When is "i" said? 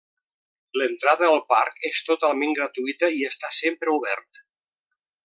3.19-3.25